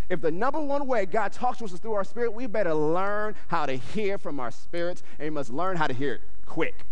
If 0.08 0.20
the 0.20 0.30
number 0.30 0.60
one 0.60 0.86
way 0.86 1.06
God 1.06 1.32
talks 1.32 1.58
to 1.58 1.64
us 1.64 1.72
is 1.72 1.80
through 1.80 1.94
our 1.94 2.04
spirit, 2.04 2.32
we 2.32 2.46
better 2.46 2.74
learn 2.74 3.34
how 3.48 3.66
to 3.66 3.74
hear 3.74 4.18
from 4.18 4.38
our 4.38 4.50
spirits, 4.50 5.02
and 5.18 5.26
we 5.26 5.30
must 5.30 5.50
learn 5.50 5.76
how 5.76 5.86
to 5.86 5.94
hear 5.94 6.14
it 6.14 6.20
quick. 6.44 6.86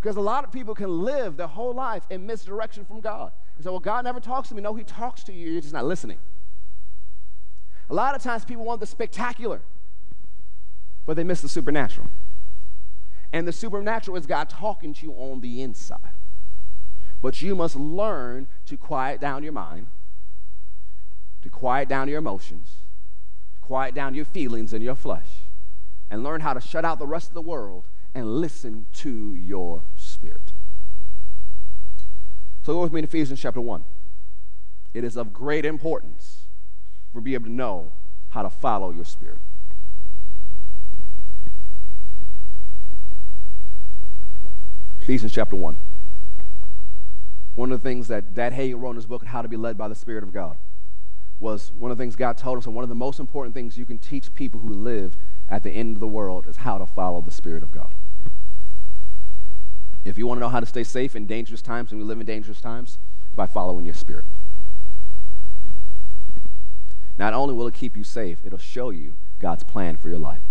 Because 0.00 0.16
a 0.16 0.20
lot 0.20 0.44
of 0.44 0.52
people 0.52 0.74
can 0.74 1.04
live 1.04 1.36
their 1.36 1.46
whole 1.46 1.72
life 1.74 2.04
in 2.10 2.26
misdirection 2.26 2.84
from 2.84 3.00
God. 3.00 3.32
And 3.56 3.64
say, 3.64 3.70
well, 3.70 3.80
God 3.80 4.04
never 4.04 4.20
talks 4.20 4.48
to 4.50 4.54
me. 4.54 4.62
No, 4.62 4.74
He 4.74 4.84
talks 4.84 5.24
to 5.24 5.32
you, 5.32 5.50
you're 5.50 5.60
just 5.60 5.72
not 5.72 5.86
listening. 5.86 6.18
A 7.90 7.94
lot 7.94 8.14
of 8.14 8.22
times 8.22 8.44
people 8.44 8.64
want 8.64 8.80
the 8.80 8.86
spectacular, 8.86 9.62
but 11.06 11.16
they 11.16 11.24
miss 11.24 11.40
the 11.40 11.48
supernatural. 11.48 12.08
And 13.32 13.48
the 13.48 13.52
supernatural 13.52 14.16
is 14.16 14.26
God 14.26 14.48
talking 14.48 14.94
to 14.94 15.06
you 15.06 15.12
on 15.12 15.40
the 15.40 15.62
inside. 15.62 15.98
But 17.20 17.42
you 17.42 17.56
must 17.56 17.74
learn 17.74 18.46
to 18.66 18.76
quiet 18.76 19.20
down 19.20 19.42
your 19.42 19.52
mind 19.52 19.88
to 21.42 21.48
quiet 21.48 21.88
down 21.88 22.08
your 22.08 22.18
emotions, 22.18 22.76
to 23.54 23.60
quiet 23.60 23.94
down 23.94 24.14
your 24.14 24.24
feelings 24.24 24.72
and 24.72 24.82
your 24.82 24.94
flesh, 24.94 25.28
and 26.10 26.24
learn 26.24 26.40
how 26.40 26.52
to 26.52 26.60
shut 26.60 26.84
out 26.84 26.98
the 26.98 27.06
rest 27.06 27.28
of 27.28 27.34
the 27.34 27.42
world 27.42 27.86
and 28.14 28.40
listen 28.40 28.86
to 28.92 29.34
your 29.34 29.82
spirit. 29.96 30.52
So 32.62 32.74
go 32.74 32.80
with 32.80 32.92
me 32.92 33.00
to 33.00 33.06
Ephesians 33.06 33.40
chapter 33.40 33.60
1. 33.60 33.84
It 34.94 35.04
is 35.04 35.16
of 35.16 35.32
great 35.32 35.64
importance 35.64 36.46
for 37.12 37.20
be 37.20 37.34
able 37.34 37.46
to 37.46 37.52
know 37.52 37.92
how 38.30 38.42
to 38.42 38.50
follow 38.50 38.90
your 38.90 39.04
spirit. 39.04 39.38
Ephesians 45.00 45.32
chapter 45.32 45.56
1. 45.56 45.78
One 47.54 47.72
of 47.72 47.80
the 47.80 47.88
things 47.88 48.08
that 48.08 48.34
Dad 48.34 48.52
Hagin 48.52 48.78
wrote 48.78 48.90
in 48.90 48.96
his 48.96 49.06
book, 49.06 49.22
on 49.22 49.28
How 49.28 49.40
to 49.40 49.48
Be 49.48 49.56
Led 49.56 49.78
by 49.78 49.88
the 49.88 49.94
Spirit 49.94 50.22
of 50.22 50.32
God, 50.32 50.58
was 51.40 51.72
one 51.78 51.90
of 51.90 51.96
the 51.96 52.02
things 52.02 52.16
God 52.16 52.36
told 52.36 52.58
us, 52.58 52.66
and 52.66 52.74
one 52.74 52.82
of 52.82 52.88
the 52.88 52.94
most 52.94 53.20
important 53.20 53.54
things 53.54 53.78
you 53.78 53.86
can 53.86 53.98
teach 53.98 54.32
people 54.34 54.60
who 54.60 54.72
live 54.72 55.16
at 55.48 55.62
the 55.62 55.70
end 55.70 55.96
of 55.96 56.00
the 56.00 56.08
world 56.08 56.46
is 56.46 56.58
how 56.58 56.78
to 56.78 56.86
follow 56.86 57.20
the 57.20 57.30
Spirit 57.30 57.62
of 57.62 57.70
God. 57.70 57.94
If 60.04 60.16
you 60.16 60.26
want 60.26 60.38
to 60.38 60.40
know 60.40 60.48
how 60.48 60.60
to 60.60 60.66
stay 60.66 60.84
safe 60.84 61.14
in 61.14 61.26
dangerous 61.26 61.62
times, 61.62 61.92
and 61.92 62.00
we 62.00 62.06
live 62.06 62.20
in 62.20 62.26
dangerous 62.26 62.60
times, 62.60 62.98
it's 63.26 63.36
by 63.36 63.46
following 63.46 63.84
your 63.84 63.94
spirit. 63.94 64.24
Not 67.18 67.34
only 67.34 67.54
will 67.54 67.66
it 67.66 67.74
keep 67.74 67.96
you 67.96 68.04
safe, 68.04 68.38
it'll 68.44 68.58
show 68.58 68.90
you 68.90 69.14
God's 69.38 69.64
plan 69.64 69.96
for 69.96 70.08
your 70.08 70.18
life. 70.18 70.42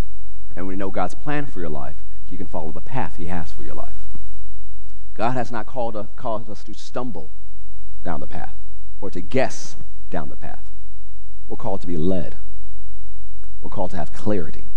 And 0.55 0.67
when 0.67 0.73
you 0.73 0.77
know 0.77 0.91
God's 0.91 1.15
plan 1.15 1.45
for 1.45 1.59
your 1.59 1.69
life, 1.69 1.95
you 2.27 2.37
can 2.37 2.47
follow 2.47 2.71
the 2.71 2.81
path 2.81 3.15
He 3.15 3.27
has 3.27 3.51
for 3.51 3.63
your 3.63 3.75
life. 3.75 3.95
God 5.13 5.31
has 5.31 5.51
not 5.51 5.65
called 5.65 5.95
us, 5.95 6.07
caused 6.15 6.49
us 6.49 6.63
to 6.65 6.73
stumble 6.73 7.31
down 8.03 8.19
the 8.19 8.27
path 8.27 8.55
or 9.01 9.09
to 9.09 9.21
guess 9.21 9.77
down 10.09 10.29
the 10.29 10.35
path. 10.35 10.66
We're 11.47 11.57
called 11.57 11.81
to 11.81 11.87
be 11.87 11.97
led. 11.97 12.37
We're 13.61 13.69
called 13.69 13.91
to 13.91 13.97
have 13.97 14.13
clarity. 14.13 14.67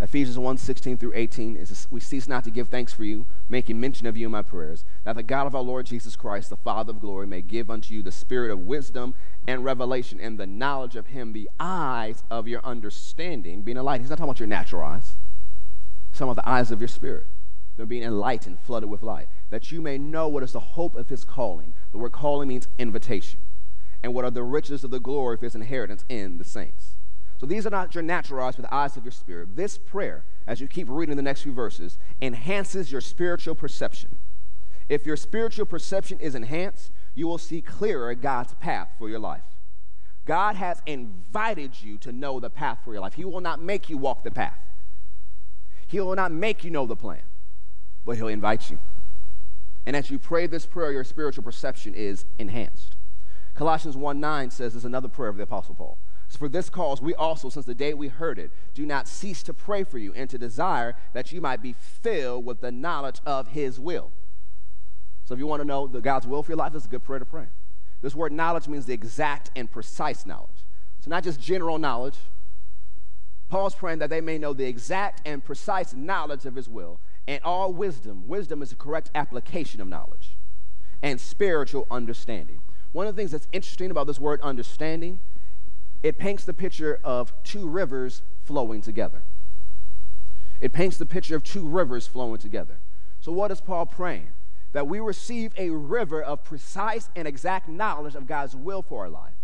Ephesians 0.00 0.38
1 0.38 0.56
16 0.56 0.96
through 0.96 1.12
18 1.14 1.56
is 1.56 1.86
we 1.90 2.00
cease 2.00 2.26
not 2.26 2.42
to 2.44 2.50
give 2.50 2.68
thanks 2.68 2.92
for 2.92 3.04
you, 3.04 3.26
making 3.50 3.78
mention 3.78 4.06
of 4.06 4.16
you 4.16 4.26
in 4.26 4.32
my 4.32 4.40
prayers, 4.40 4.84
that 5.04 5.14
the 5.14 5.22
God 5.22 5.46
of 5.46 5.54
our 5.54 5.62
Lord 5.62 5.84
Jesus 5.84 6.16
Christ, 6.16 6.48
the 6.48 6.56
Father 6.56 6.92
of 6.92 7.00
glory, 7.00 7.26
may 7.26 7.42
give 7.42 7.68
unto 7.68 7.92
you 7.92 8.02
the 8.02 8.10
spirit 8.10 8.50
of 8.50 8.60
wisdom 8.60 9.14
and 9.46 9.62
revelation 9.62 10.18
and 10.18 10.38
the 10.38 10.46
knowledge 10.46 10.96
of 10.96 11.08
him, 11.08 11.32
the 11.32 11.50
eyes 11.60 12.24
of 12.30 12.48
your 12.48 12.64
understanding 12.64 13.60
being 13.60 13.76
enlightened. 13.76 14.04
He's 14.04 14.10
not 14.10 14.16
talking 14.16 14.30
about 14.30 14.40
your 14.40 14.46
natural 14.46 14.82
eyes, 14.82 15.18
some 16.12 16.30
of 16.30 16.36
the 16.36 16.48
eyes 16.48 16.70
of 16.70 16.80
your 16.80 16.88
spirit. 16.88 17.26
They're 17.76 17.84
being 17.84 18.02
enlightened, 18.02 18.58
flooded 18.60 18.88
with 18.88 19.02
light 19.02 19.28
that 19.50 19.72
you 19.72 19.80
may 19.80 19.98
know 19.98 20.28
what 20.28 20.42
is 20.42 20.52
the 20.52 20.60
hope 20.60 20.96
of 20.96 21.08
his 21.08 21.24
calling. 21.24 21.74
The 21.92 21.98
word 21.98 22.12
calling 22.12 22.48
means 22.48 22.68
invitation. 22.78 23.40
And 24.02 24.14
what 24.14 24.24
are 24.24 24.30
the 24.30 24.42
riches 24.42 24.84
of 24.84 24.90
the 24.90 25.00
glory 25.00 25.34
of 25.34 25.40
his 25.40 25.54
inheritance 25.54 26.04
in 26.08 26.38
the 26.38 26.44
saints. 26.44 26.94
So 27.38 27.46
these 27.46 27.66
are 27.66 27.70
not 27.70 27.94
your 27.94 28.02
natural 28.02 28.44
eyes, 28.44 28.56
but 28.56 28.62
the 28.62 28.74
eyes 28.74 28.96
of 28.96 29.04
your 29.04 29.12
spirit. 29.12 29.56
This 29.56 29.78
prayer, 29.78 30.24
as 30.46 30.60
you 30.60 30.68
keep 30.68 30.88
reading 30.90 31.16
the 31.16 31.22
next 31.22 31.42
few 31.42 31.52
verses, 31.52 31.98
enhances 32.20 32.92
your 32.92 33.00
spiritual 33.00 33.54
perception. 33.54 34.18
If 34.90 35.06
your 35.06 35.16
spiritual 35.16 35.66
perception 35.66 36.18
is 36.18 36.34
enhanced, 36.34 36.92
you 37.14 37.26
will 37.26 37.38
see 37.38 37.62
clearer 37.62 38.14
God's 38.14 38.54
path 38.54 38.90
for 38.98 39.08
your 39.08 39.20
life. 39.20 39.44
God 40.26 40.56
has 40.56 40.82
invited 40.84 41.82
you 41.82 41.96
to 41.98 42.12
know 42.12 42.40
the 42.40 42.50
path 42.50 42.80
for 42.84 42.92
your 42.92 43.00
life. 43.00 43.14
He 43.14 43.24
will 43.24 43.40
not 43.40 43.62
make 43.62 43.88
you 43.88 43.96
walk 43.96 44.22
the 44.22 44.30
path. 44.30 44.58
He 45.86 45.98
will 45.98 46.14
not 46.14 46.30
make 46.30 46.62
you 46.62 46.70
know 46.70 46.86
the 46.86 46.96
plan, 46.96 47.22
but 48.04 48.16
He'll 48.16 48.28
invite 48.28 48.70
you. 48.70 48.78
And 49.86 49.96
as 49.96 50.10
you 50.10 50.18
pray 50.18 50.46
this 50.46 50.66
prayer, 50.66 50.92
your 50.92 51.04
spiritual 51.04 51.42
perception 51.42 51.94
is 51.94 52.26
enhanced. 52.38 52.96
Colossians 53.54 53.96
1 53.96 54.20
9 54.20 54.50
says, 54.50 54.72
there's 54.72 54.84
another 54.84 55.08
prayer 55.08 55.28
of 55.28 55.36
the 55.36 55.42
Apostle 55.42 55.74
Paul. 55.74 55.98
For 56.28 56.48
this 56.48 56.70
cause, 56.70 57.02
we 57.02 57.14
also, 57.14 57.48
since 57.48 57.66
the 57.66 57.74
day 57.74 57.92
we 57.92 58.08
heard 58.08 58.38
it, 58.38 58.52
do 58.72 58.86
not 58.86 59.08
cease 59.08 59.42
to 59.42 59.52
pray 59.52 59.82
for 59.82 59.98
you 59.98 60.12
and 60.14 60.30
to 60.30 60.38
desire 60.38 60.94
that 61.12 61.32
you 61.32 61.40
might 61.40 61.60
be 61.60 61.72
filled 61.72 62.46
with 62.46 62.60
the 62.60 62.70
knowledge 62.70 63.20
of 63.26 63.48
his 63.48 63.80
will. 63.80 64.12
So, 65.24 65.34
if 65.34 65.40
you 65.40 65.46
want 65.46 65.60
to 65.60 65.66
know 65.66 65.86
the 65.86 66.00
God's 66.00 66.26
will 66.26 66.42
for 66.42 66.52
your 66.52 66.56
life, 66.56 66.72
this 66.72 66.82
is 66.82 66.86
a 66.86 66.90
good 66.90 67.02
prayer 67.02 67.18
to 67.18 67.24
pray. 67.24 67.46
This 68.00 68.14
word 68.14 68.32
knowledge 68.32 68.68
means 68.68 68.86
the 68.86 68.94
exact 68.94 69.50
and 69.56 69.70
precise 69.70 70.24
knowledge. 70.24 70.64
So, 71.00 71.10
not 71.10 71.24
just 71.24 71.40
general 71.40 71.78
knowledge. 71.78 72.16
Paul's 73.48 73.74
praying 73.74 73.98
that 73.98 74.10
they 74.10 74.20
may 74.20 74.38
know 74.38 74.52
the 74.52 74.64
exact 74.64 75.22
and 75.26 75.44
precise 75.44 75.92
knowledge 75.92 76.46
of 76.46 76.54
his 76.54 76.68
will 76.68 77.00
and 77.26 77.42
all 77.42 77.72
wisdom. 77.72 78.28
Wisdom 78.28 78.62
is 78.62 78.70
the 78.70 78.76
correct 78.76 79.10
application 79.14 79.80
of 79.80 79.88
knowledge 79.88 80.36
and 81.02 81.20
spiritual 81.20 81.86
understanding. 81.90 82.60
One 82.92 83.06
of 83.06 83.14
the 83.14 83.20
things 83.20 83.30
that's 83.30 83.48
interesting 83.52 83.90
about 83.90 84.06
this 84.06 84.18
word 84.18 84.40
understanding, 84.42 85.20
it 86.02 86.18
paints 86.18 86.44
the 86.44 86.54
picture 86.54 87.00
of 87.04 87.32
two 87.44 87.68
rivers 87.68 88.22
flowing 88.42 88.80
together. 88.80 89.22
It 90.60 90.72
paints 90.72 90.98
the 90.98 91.06
picture 91.06 91.36
of 91.36 91.44
two 91.44 91.66
rivers 91.66 92.06
flowing 92.06 92.38
together. 92.38 92.78
So, 93.20 93.32
what 93.32 93.50
is 93.50 93.60
Paul 93.60 93.86
praying? 93.86 94.28
That 94.72 94.86
we 94.86 95.00
receive 95.00 95.52
a 95.56 95.70
river 95.70 96.22
of 96.22 96.44
precise 96.44 97.08
and 97.16 97.26
exact 97.26 97.68
knowledge 97.68 98.14
of 98.14 98.26
God's 98.26 98.54
will 98.54 98.82
for 98.82 99.02
our 99.02 99.10
life, 99.10 99.34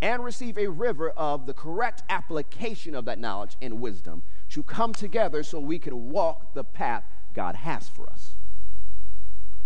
and 0.00 0.24
receive 0.24 0.56
a 0.58 0.68
river 0.68 1.10
of 1.10 1.46
the 1.46 1.54
correct 1.54 2.02
application 2.08 2.94
of 2.94 3.04
that 3.04 3.18
knowledge 3.18 3.56
and 3.60 3.80
wisdom 3.80 4.22
to 4.50 4.62
come 4.62 4.92
together 4.92 5.42
so 5.42 5.60
we 5.60 5.78
can 5.78 6.10
walk 6.10 6.54
the 6.54 6.64
path 6.64 7.04
God 7.34 7.56
has 7.56 7.88
for 7.88 8.08
us. 8.08 8.34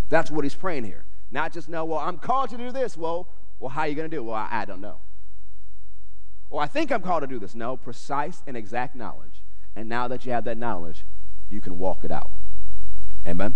That's 0.09 0.31
what 0.31 0.45
he's 0.45 0.55
praying 0.55 0.85
here. 0.85 1.05
Not 1.35 1.53
just 1.53 1.69
know, 1.69 1.85
well, 1.85 1.99
I'm 1.99 2.17
called 2.17 2.51
to 2.51 2.57
do 2.57 2.71
this. 2.71 2.97
Well, 2.97 3.27
well, 3.59 3.69
how 3.69 3.81
are 3.81 3.89
you 3.89 3.97
going 3.97 4.09
to 4.09 4.17
do 4.17 4.23
it? 4.23 4.25
Well, 4.25 4.37
I, 4.37 4.49
I 4.53 4.65
don't 4.65 4.81
know. 4.81 5.01
Or 6.49 6.63
I 6.63 6.69
think 6.69 6.93
I'm 6.93 7.03
called 7.03 7.23
to 7.23 7.27
do 7.27 7.41
this. 7.41 7.57
No, 7.57 7.77
precise 7.77 8.45
and 8.47 8.57
exact 8.57 8.95
knowledge. 8.95 9.43
And 9.75 9.89
now 9.89 10.07
that 10.07 10.25
you 10.25 10.31
have 10.31 10.45
that 10.45 10.57
knowledge, 10.57 11.05
you 11.51 11.61
can 11.61 11.77
walk 11.77 12.05
it 12.05 12.13
out. 12.13 12.31
Amen. 13.27 13.53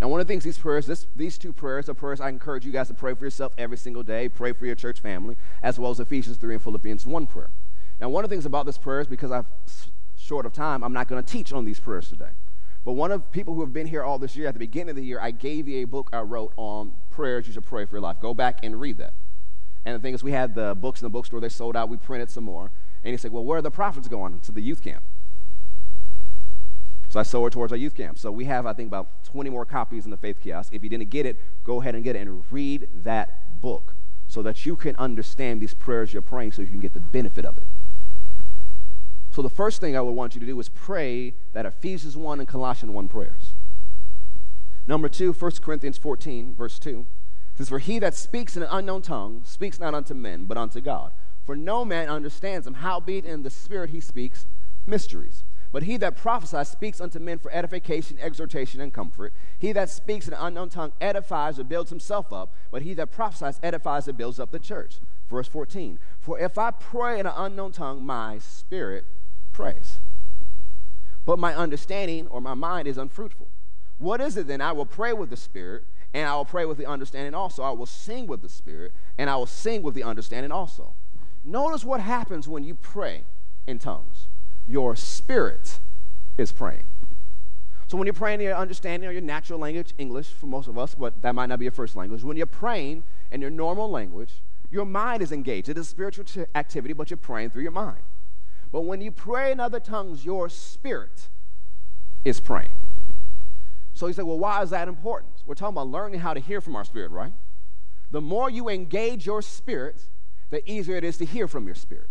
Now, 0.00 0.06
one 0.06 0.20
of 0.20 0.26
the 0.28 0.32
things 0.32 0.44
these 0.44 0.56
prayers, 0.56 0.86
this, 0.86 1.08
these 1.16 1.36
two 1.36 1.52
prayers 1.52 1.88
are 1.88 1.94
prayers 1.94 2.20
I 2.20 2.28
encourage 2.28 2.64
you 2.64 2.70
guys 2.70 2.86
to 2.86 2.94
pray 2.94 3.12
for 3.14 3.24
yourself 3.24 3.52
every 3.58 3.76
single 3.76 4.04
day. 4.04 4.28
Pray 4.28 4.52
for 4.52 4.64
your 4.64 4.76
church 4.76 5.00
family, 5.00 5.36
as 5.64 5.80
well 5.80 5.90
as 5.90 5.98
Ephesians 5.98 6.36
3 6.36 6.54
and 6.54 6.62
Philippians 6.62 7.04
1 7.04 7.26
prayer. 7.26 7.50
Now, 8.00 8.08
one 8.08 8.22
of 8.22 8.30
the 8.30 8.36
things 8.36 8.46
about 8.46 8.66
this 8.66 8.78
prayer 8.78 9.00
is 9.00 9.08
because 9.08 9.32
I'm 9.32 9.46
short 10.16 10.46
of 10.46 10.52
time, 10.52 10.84
I'm 10.84 10.92
not 10.92 11.08
going 11.08 11.20
to 11.20 11.28
teach 11.28 11.52
on 11.52 11.64
these 11.64 11.80
prayers 11.80 12.08
today. 12.08 12.30
But 12.84 12.92
one 12.92 13.10
of 13.10 13.30
people 13.32 13.54
who 13.54 13.60
have 13.62 13.72
been 13.72 13.86
here 13.86 14.02
all 14.02 14.18
this 14.18 14.36
year, 14.36 14.46
at 14.46 14.54
the 14.54 14.58
beginning 14.58 14.90
of 14.90 14.96
the 14.96 15.04
year, 15.04 15.18
I 15.20 15.30
gave 15.30 15.68
you 15.68 15.82
a 15.82 15.84
book 15.84 16.10
I 16.12 16.20
wrote 16.20 16.52
on 16.56 16.92
prayers 17.10 17.46
you 17.46 17.52
should 17.54 17.64
pray 17.64 17.86
for 17.86 17.96
your 17.96 18.02
life. 18.02 18.20
Go 18.20 18.34
back 18.34 18.60
and 18.62 18.78
read 18.78 18.98
that. 18.98 19.14
And 19.86 19.94
the 19.94 20.00
thing 20.00 20.14
is, 20.14 20.22
we 20.22 20.32
had 20.32 20.54
the 20.54 20.74
books 20.74 21.00
in 21.00 21.06
the 21.06 21.10
bookstore, 21.10 21.40
they 21.40 21.48
sold 21.48 21.76
out, 21.76 21.88
we 21.88 21.96
printed 21.96 22.30
some 22.30 22.44
more. 22.44 22.70
And 23.02 23.12
he 23.12 23.16
said, 23.16 23.32
Well, 23.32 23.44
where 23.44 23.58
are 23.58 23.62
the 23.62 23.70
profits 23.70 24.08
going? 24.08 24.40
To 24.40 24.52
the 24.52 24.60
youth 24.60 24.82
camp. 24.82 25.02
So 27.08 27.20
I 27.20 27.22
sold 27.22 27.48
it 27.48 27.50
towards 27.52 27.72
our 27.72 27.78
youth 27.78 27.94
camp. 27.94 28.18
So 28.18 28.32
we 28.32 28.44
have, 28.46 28.66
I 28.66 28.72
think, 28.72 28.88
about 28.88 29.24
20 29.24 29.48
more 29.48 29.64
copies 29.64 30.04
in 30.04 30.10
the 30.10 30.16
faith 30.16 30.40
kiosk. 30.40 30.74
If 30.74 30.82
you 30.82 30.88
didn't 30.88 31.10
get 31.10 31.26
it, 31.26 31.38
go 31.62 31.80
ahead 31.80 31.94
and 31.94 32.02
get 32.02 32.16
it 32.16 32.26
and 32.26 32.42
read 32.50 32.88
that 32.94 33.60
book 33.60 33.94
so 34.26 34.42
that 34.42 34.66
you 34.66 34.74
can 34.74 34.96
understand 34.96 35.60
these 35.60 35.74
prayers 35.74 36.12
you're 36.12 36.22
praying 36.22 36.52
so 36.52 36.62
you 36.62 36.68
can 36.68 36.80
get 36.80 36.92
the 36.92 37.00
benefit 37.00 37.44
of 37.44 37.56
it. 37.56 37.64
So 39.34 39.42
the 39.42 39.50
first 39.50 39.80
thing 39.80 39.96
I 39.96 40.00
would 40.00 40.12
want 40.12 40.36
you 40.36 40.40
to 40.40 40.46
do 40.46 40.60
is 40.60 40.68
pray 40.68 41.34
that 41.54 41.66
Ephesians 41.66 42.16
1 42.16 42.38
and 42.38 42.46
Colossians 42.46 42.92
1 42.92 43.08
prayers. 43.08 43.54
Number 44.86 45.08
two, 45.08 45.32
1 45.32 45.50
Corinthians 45.60 45.98
14, 45.98 46.54
verse 46.54 46.78
2 46.78 47.04
says, 47.56 47.68
For 47.68 47.80
he 47.80 47.98
that 47.98 48.14
speaks 48.14 48.56
in 48.56 48.62
an 48.62 48.68
unknown 48.70 49.02
tongue 49.02 49.42
speaks 49.42 49.80
not 49.80 49.92
unto 49.92 50.14
men, 50.14 50.44
but 50.44 50.56
unto 50.56 50.80
God. 50.80 51.10
For 51.44 51.56
no 51.56 51.84
man 51.84 52.08
understands 52.08 52.64
him, 52.64 52.74
howbeit 52.74 53.24
in 53.24 53.42
the 53.42 53.50
Spirit 53.50 53.90
he 53.90 53.98
speaks 53.98 54.46
mysteries. 54.86 55.42
But 55.72 55.82
he 55.82 55.96
that 55.96 56.16
prophesies 56.16 56.68
speaks 56.68 57.00
unto 57.00 57.18
men 57.18 57.40
for 57.40 57.50
edification, 57.50 58.16
exhortation, 58.20 58.80
and 58.80 58.94
comfort. 58.94 59.32
He 59.58 59.72
that 59.72 59.90
speaks 59.90 60.28
in 60.28 60.34
an 60.34 60.40
unknown 60.40 60.68
tongue 60.68 60.92
edifies 61.00 61.58
or 61.58 61.64
builds 61.64 61.90
himself 61.90 62.32
up, 62.32 62.54
but 62.70 62.82
he 62.82 62.94
that 62.94 63.10
prophesies 63.10 63.58
edifies 63.64 64.06
and 64.06 64.16
builds 64.16 64.38
up 64.38 64.52
the 64.52 64.60
church. 64.60 64.98
Verse 65.28 65.48
14 65.48 65.98
For 66.20 66.38
if 66.38 66.56
I 66.56 66.70
pray 66.70 67.18
in 67.18 67.26
an 67.26 67.34
unknown 67.36 67.72
tongue, 67.72 68.06
my 68.06 68.38
spirit 68.38 69.06
praise. 69.54 69.98
But 71.24 71.38
my 71.38 71.54
understanding 71.54 72.26
or 72.28 72.40
my 72.40 72.54
mind 72.54 72.86
is 72.86 72.98
unfruitful. 72.98 73.48
What 73.98 74.20
is 74.20 74.36
it 74.36 74.46
then? 74.46 74.60
I 74.60 74.72
will 74.72 74.84
pray 74.84 75.12
with 75.12 75.30
the 75.30 75.36
Spirit, 75.36 75.84
and 76.12 76.28
I 76.28 76.36
will 76.36 76.44
pray 76.44 76.66
with 76.66 76.76
the 76.76 76.86
understanding 76.86 77.32
also. 77.32 77.62
I 77.62 77.70
will 77.70 77.86
sing 77.86 78.26
with 78.26 78.42
the 78.42 78.48
Spirit, 78.48 78.92
and 79.16 79.30
I 79.30 79.36
will 79.36 79.46
sing 79.46 79.82
with 79.82 79.94
the 79.94 80.02
understanding 80.02 80.52
also. 80.52 80.94
Notice 81.44 81.84
what 81.84 82.00
happens 82.00 82.48
when 82.48 82.64
you 82.64 82.74
pray 82.74 83.24
in 83.66 83.78
tongues. 83.78 84.28
Your 84.66 84.96
spirit 84.96 85.78
is 86.38 86.52
praying. 86.52 86.84
So 87.86 87.98
when 87.98 88.06
you're 88.06 88.14
praying 88.14 88.40
in 88.40 88.46
your 88.46 88.56
understanding 88.56 89.08
or 89.08 89.12
your 89.12 89.20
natural 89.20 89.58
language, 89.58 89.92
English 89.98 90.28
for 90.28 90.46
most 90.46 90.68
of 90.68 90.78
us, 90.78 90.94
but 90.94 91.20
that 91.22 91.34
might 91.34 91.46
not 91.46 91.58
be 91.58 91.66
your 91.66 91.72
first 91.72 91.96
language. 91.96 92.24
When 92.24 92.36
you're 92.36 92.46
praying 92.46 93.04
in 93.30 93.40
your 93.40 93.50
normal 93.50 93.90
language, 93.90 94.42
your 94.70 94.86
mind 94.86 95.22
is 95.22 95.32
engaged. 95.32 95.68
It 95.68 95.76
is 95.76 95.88
spiritual 95.88 96.24
activity, 96.54 96.94
but 96.94 97.10
you're 97.10 97.18
praying 97.18 97.50
through 97.50 97.62
your 97.62 97.72
mind. 97.72 98.00
But 98.74 98.86
when 98.86 99.00
you 99.00 99.12
pray 99.12 99.52
in 99.52 99.60
other 99.60 99.78
tongues, 99.78 100.24
your 100.24 100.48
spirit 100.48 101.28
is 102.24 102.40
praying. 102.40 102.74
So 103.92 104.08
you 104.08 104.12
say, 104.12 104.24
well, 104.24 104.40
why 104.40 104.62
is 104.62 104.70
that 104.70 104.88
important? 104.88 105.30
We're 105.46 105.54
talking 105.54 105.76
about 105.76 105.90
learning 105.90 106.18
how 106.18 106.34
to 106.34 106.40
hear 106.40 106.60
from 106.60 106.74
our 106.74 106.82
spirit, 106.82 107.12
right? 107.12 107.32
The 108.10 108.20
more 108.20 108.50
you 108.50 108.68
engage 108.68 109.26
your 109.26 109.42
spirit, 109.42 110.06
the 110.50 110.68
easier 110.68 110.96
it 110.96 111.04
is 111.04 111.18
to 111.18 111.24
hear 111.24 111.46
from 111.46 111.66
your 111.66 111.76
spirit. 111.76 112.08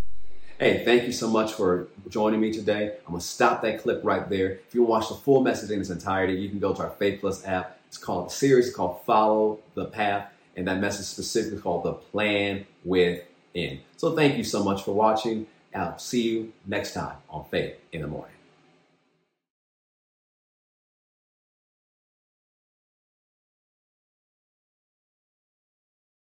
Hey, 0.58 0.86
thank 0.86 1.04
you 1.04 1.12
so 1.12 1.30
much 1.30 1.52
for 1.52 1.90
joining 2.08 2.40
me 2.40 2.54
today. 2.54 2.94
I'm 3.06 3.12
going 3.12 3.20
to 3.20 3.28
stop 3.28 3.62
that 3.64 3.84
clip 3.84 4.00
right 4.02 4.30
there. 4.30 4.52
If 4.66 4.74
you 4.74 4.84
want 4.84 5.04
to 5.04 5.10
watch 5.10 5.20
the 5.20 5.22
full 5.22 5.42
message 5.42 5.70
in 5.70 5.82
its 5.82 5.90
entirety, 5.90 6.36
you 6.36 6.48
can 6.48 6.60
go 6.60 6.74
to 6.74 6.82
our 6.84 6.92
Faith 6.92 7.20
Plus 7.20 7.46
app. 7.46 7.78
It's 7.90 7.98
called, 7.98 8.30
the 8.30 8.34
series 8.34 8.74
called 8.74 9.02
Follow 9.06 9.60
the 9.76 9.84
Path, 9.84 10.32
and 10.56 10.66
that 10.70 10.80
message 10.80 11.08
specifically 11.08 11.60
called 11.60 11.84
The 11.84 11.92
Plan 11.92 12.66
Within. 12.86 13.82
So 13.98 14.16
thank 14.16 14.38
you 14.38 14.46
so 14.46 14.64
much 14.64 14.84
for 14.84 14.94
watching. 14.94 15.46
I'll 15.76 15.98
see 16.00 16.22
you 16.22 16.54
next 16.66 16.94
time 16.94 17.18
on 17.30 17.46
Faith 17.46 17.76
in 17.92 18.02
the 18.02 18.08
Morning. 18.08 18.33